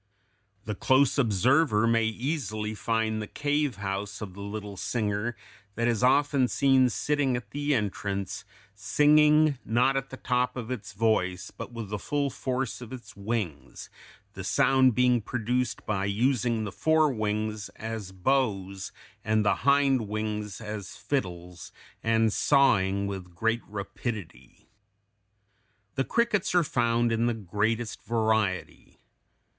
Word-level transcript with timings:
The 0.65 0.73
close 0.73 1.19
observer 1.19 1.85
may 1.85 2.05
easily 2.05 2.73
find 2.73 3.21
the 3.21 3.27
cave 3.27 3.75
house 3.75 4.19
of 4.19 4.33
the 4.33 4.41
little 4.41 4.75
singer 4.75 5.37
that 5.75 5.87
is 5.87 6.01
often 6.01 6.47
seen 6.47 6.89
sitting 6.89 7.37
at 7.37 7.51
the 7.51 7.75
entrance, 7.75 8.43
singing, 8.73 9.59
not 9.63 9.95
at 9.95 10.09
the 10.09 10.17
top 10.17 10.57
of 10.57 10.71
its 10.71 10.93
voice, 10.93 11.51
but 11.51 11.71
with 11.71 11.89
the 11.89 11.99
full 11.99 12.31
force 12.31 12.81
of 12.81 12.91
its 12.91 13.15
wings, 13.15 13.91
the 14.33 14.43
sound 14.43 14.95
being 14.95 15.21
produced 15.21 15.85
by 15.85 16.05
using 16.05 16.63
the 16.63 16.71
fore 16.71 17.13
wings, 17.13 17.69
as 17.75 18.11
bows 18.11 18.91
and 19.23 19.45
the 19.45 19.57
hind 19.69 20.07
wings 20.07 20.59
as 20.59 20.95
fiddles, 20.95 21.71
and 22.01 22.33
sawing 22.33 23.05
with 23.05 23.35
great 23.35 23.61
rapidity. 23.67 24.67
The 25.93 26.05
crickets 26.05 26.55
are 26.55 26.63
found 26.63 27.11
in 27.11 27.27
the 27.27 27.35
greatest 27.35 28.01
variety. 28.03 28.97